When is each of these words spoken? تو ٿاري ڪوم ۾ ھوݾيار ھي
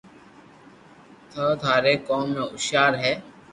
تو 1.31 1.43
ٿاري 1.61 1.93
ڪوم 2.07 2.25
۾ 2.41 2.43
ھوݾيار 2.51 2.91
ھي 3.03 3.13